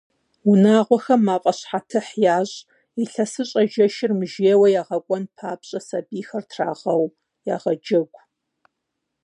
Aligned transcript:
Унагъуэхэм 0.49 1.21
мафӀащхьэтыхь 1.27 2.13
ящӀ, 2.35 2.55
илъэсыщӀэ 3.03 3.61
жэщыр 3.71 4.11
мыжейуэ 4.19 4.67
ягъэкӀуэн 4.81 5.23
папщӀэ 5.37 5.79
сабийхэр 5.87 6.43
трагъэу, 6.51 7.05
ягъэджэгу. 7.53 8.21